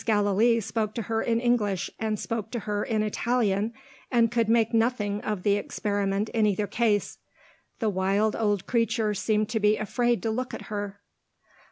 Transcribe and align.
Gallilee 0.03 0.59
spoke 0.61 0.95
to 0.95 1.03
her 1.03 1.21
in 1.21 1.39
English, 1.39 1.91
and 1.99 2.17
spoke 2.17 2.49
to 2.53 2.61
her 2.61 2.83
in 2.83 3.03
Italian 3.03 3.71
and 4.09 4.31
could 4.31 4.49
make 4.49 4.73
nothing 4.73 5.21
of 5.21 5.43
the 5.43 5.57
experiment 5.57 6.27
in 6.29 6.47
either 6.47 6.65
case. 6.65 7.19
The 7.77 7.87
wild 7.89 8.35
old 8.35 8.65
creature 8.65 9.13
seemed 9.13 9.49
to 9.49 9.59
be 9.59 9.77
afraid 9.77 10.23
to 10.23 10.31
look 10.31 10.55
at 10.55 10.61
her. 10.73 11.01